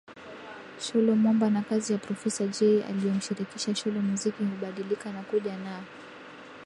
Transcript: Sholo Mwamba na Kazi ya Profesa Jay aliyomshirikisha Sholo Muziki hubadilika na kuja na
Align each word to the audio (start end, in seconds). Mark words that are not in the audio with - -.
Sholo 0.79 1.15
Mwamba 1.15 1.49
na 1.49 1.61
Kazi 1.63 1.93
ya 1.93 1.99
Profesa 1.99 2.47
Jay 2.47 2.83
aliyomshirikisha 2.83 3.75
Sholo 3.75 4.01
Muziki 4.01 4.43
hubadilika 4.43 5.11
na 5.11 5.21
kuja 5.23 5.57
na 5.57 5.83